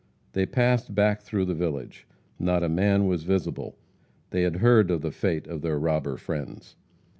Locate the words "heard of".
4.55-5.01